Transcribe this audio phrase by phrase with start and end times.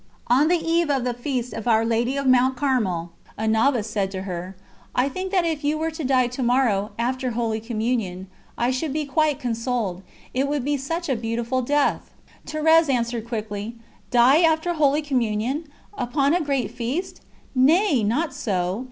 [0.31, 4.09] On the eve of the feast of Our Lady of Mount Carmel, a novice said
[4.09, 4.55] to her:
[4.95, 8.25] "I think that if you were to die to morrow, after Holy Communion,
[8.57, 10.01] I should be quite consoled
[10.33, 12.09] it would be such a beautiful death!"
[12.47, 13.75] Thérèse answered quickly:
[14.09, 15.65] "Die after Holy Communion!
[15.95, 17.21] Upon a great feast!
[17.53, 18.79] Nay, not so.